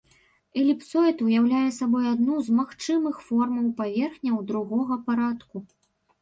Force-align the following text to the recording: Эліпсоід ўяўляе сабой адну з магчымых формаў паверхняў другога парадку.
Эліпсоід 0.59 1.19
ўяўляе 1.25 1.67
сабой 1.79 2.05
адну 2.13 2.37
з 2.47 2.55
магчымых 2.61 3.21
формаў 3.27 3.69
паверхняў 3.83 4.41
другога 4.49 4.99
парадку. 5.13 5.57